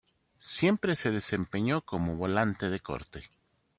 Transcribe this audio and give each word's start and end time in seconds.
Siempre 0.47 0.95
se 0.95 1.11
desempeñó 1.11 1.81
como 1.83 2.15
volante 2.17 2.71
de 2.71 2.79
corte. 2.79 3.29